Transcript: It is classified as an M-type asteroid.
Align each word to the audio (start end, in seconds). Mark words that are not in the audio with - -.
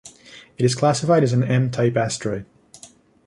It 0.57 0.65
is 0.65 0.73
classified 0.73 1.21
as 1.23 1.31
an 1.31 1.43
M-type 1.43 1.95
asteroid. 1.95 2.47